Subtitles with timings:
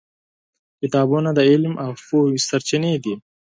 [0.79, 3.15] کتابونه د علم او پوهې سرچینې دي.